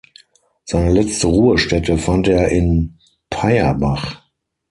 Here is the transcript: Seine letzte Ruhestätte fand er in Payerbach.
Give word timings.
Seine 0.65 0.89
letzte 0.99 1.27
Ruhestätte 1.27 1.95
fand 1.99 2.27
er 2.27 2.49
in 2.49 2.97
Payerbach. 3.29 4.23